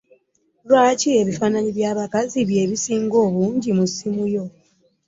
[0.67, 4.45] Lwaki ebifaananyi by'abakazi bye bisinga obungi mu ssimu yo?